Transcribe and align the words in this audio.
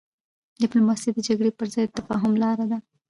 ډيپلوماسي 0.61 1.09
د 1.13 1.19
جګړې 1.27 1.51
پر 1.57 1.67
ځای 1.73 1.85
د 1.87 1.91
تفاهم 1.97 2.33
لاره 2.43 2.65
ده. 2.71 2.77